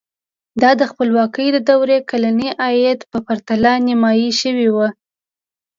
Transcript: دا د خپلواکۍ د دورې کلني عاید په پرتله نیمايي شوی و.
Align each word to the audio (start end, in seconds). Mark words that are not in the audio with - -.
دا 0.61 0.71
د 0.79 0.81
خپلواکۍ 0.91 1.47
د 1.53 1.57
دورې 1.69 1.97
کلني 2.09 2.49
عاید 2.63 2.99
په 3.11 3.17
پرتله 3.27 3.71
نیمايي 3.87 4.31
شوی 4.41 4.67
و. 4.75 4.77